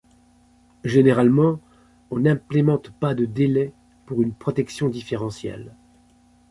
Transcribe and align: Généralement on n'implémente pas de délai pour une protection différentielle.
Généralement 0.83 1.59
on 2.09 2.21
n'implémente 2.21 2.89
pas 2.89 3.13
de 3.13 3.25
délai 3.25 3.71
pour 4.07 4.23
une 4.23 4.33
protection 4.33 4.89
différentielle. 4.89 5.75